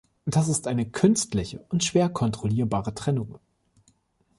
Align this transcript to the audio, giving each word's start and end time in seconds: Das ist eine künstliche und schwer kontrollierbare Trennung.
Das 0.25 0.47
ist 0.47 0.65
eine 0.65 0.89
künstliche 0.89 1.63
und 1.69 1.83
schwer 1.83 2.09
kontrollierbare 2.09 2.95
Trennung. 2.95 3.37